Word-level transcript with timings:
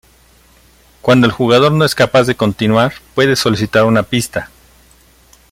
Cuando 1.03 1.27
el 1.27 1.31
jugador 1.31 1.71
no 1.73 1.85
es 1.85 1.93
capaz 1.93 2.23
de 2.23 2.33
continuar, 2.33 2.91
puede 3.13 3.35
solicitar 3.35 3.85
una 3.85 4.01
pista. 4.01 4.49